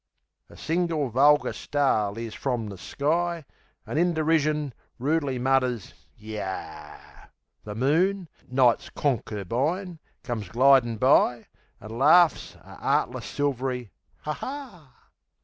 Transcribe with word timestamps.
A 0.49 0.57
single, 0.57 1.09
vulgar 1.09 1.53
star 1.53 2.11
leers 2.11 2.33
from 2.33 2.65
the 2.69 2.77
sky 2.79 3.45
An' 3.85 3.99
in 3.99 4.15
derision, 4.15 4.73
rudely 4.97 5.37
mutters, 5.37 5.93
"Yah!" 6.17 7.27
The 7.65 7.75
moon, 7.75 8.27
Night's 8.49 8.89
conkerbine, 8.89 9.99
comes 10.23 10.49
glidin' 10.49 10.97
by 10.97 11.45
An' 11.79 11.99
laughs 11.99 12.55
a 12.63 12.79
'eartless, 12.81 13.27
silvery 13.27 13.91
"Ha 14.21 14.33
ha!" 14.33 14.91